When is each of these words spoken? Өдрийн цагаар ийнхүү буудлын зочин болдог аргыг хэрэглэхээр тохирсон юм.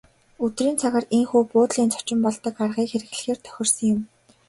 Өдрийн 0.43 0.75
цагаар 0.81 1.05
ийнхүү 1.17 1.41
буудлын 1.51 1.87
зочин 1.93 2.19
болдог 2.25 2.55
аргыг 2.63 2.87
хэрэглэхээр 2.91 3.39
тохирсон 3.45 3.85
юм. 3.93 4.01